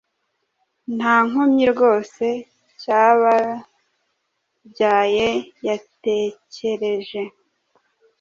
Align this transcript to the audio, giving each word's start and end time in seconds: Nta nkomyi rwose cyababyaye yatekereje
Nta 0.97 1.15
nkomyi 1.27 1.65
rwose 1.73 2.25
cyababyaye 2.81 5.27
yatekereje 5.67 7.21